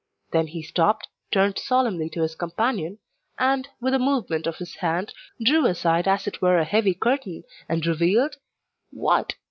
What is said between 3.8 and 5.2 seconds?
a movement of his hand,